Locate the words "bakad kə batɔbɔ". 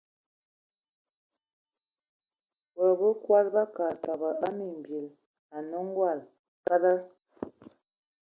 3.55-4.27